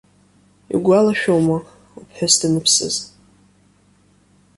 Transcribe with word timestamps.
Иугәалашәома, 0.73 1.57
уԥҳәыс 1.99 2.33
даныԥсыз. 2.39 2.95